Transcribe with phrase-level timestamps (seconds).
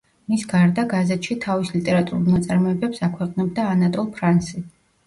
[0.31, 4.69] მის გარდა, გაზეთში თავის ლიტერატურულ ნაწარმოებებს აქვეყნებდა ანატოლ ფრანსი.